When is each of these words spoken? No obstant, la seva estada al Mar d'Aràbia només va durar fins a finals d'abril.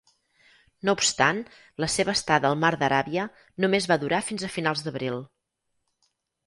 No 0.87 0.95
obstant, 0.99 1.41
la 1.85 1.89
seva 1.97 2.15
estada 2.19 2.51
al 2.51 2.57
Mar 2.65 2.73
d'Aràbia 2.81 3.27
només 3.67 3.91
va 3.93 4.01
durar 4.07 4.25
fins 4.33 4.49
a 4.51 4.55
finals 4.59 4.87
d'abril. 4.89 5.25